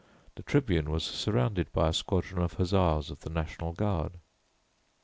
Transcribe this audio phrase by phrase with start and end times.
[0.33, 4.13] The tribune was surrounded by a squadron of hussars of the National Guard.